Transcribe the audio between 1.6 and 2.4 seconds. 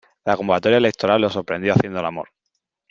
haciendo el amor.